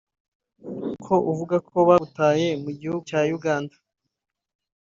Ko 1.05 1.15
uvuga 1.31 1.55
ko 1.69 1.77
bagutaye 1.89 2.47
mu 2.63 2.69
gihugu 2.79 3.01
cya 3.09 3.21
Uganda 3.37 3.75